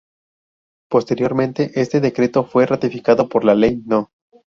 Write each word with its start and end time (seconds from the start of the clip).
Posteriormente, 0.89 1.73
este 1.79 1.99
decreto 1.99 2.43
fue 2.43 2.65
ratificado 2.65 3.29
por 3.29 3.45
la 3.45 3.53
Ley 3.53 3.83
No. 3.85 4.09